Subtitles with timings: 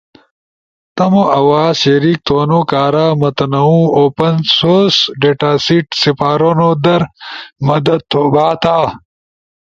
[0.95, 7.01] تمو آواز شریک تھونو کارا متنوع اوپن سورس ڈیٹاسیٹ سپارونو در
[7.67, 8.77] مدد تھو بھاتا۔